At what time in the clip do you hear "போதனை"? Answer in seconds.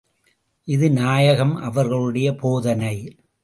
2.35-2.95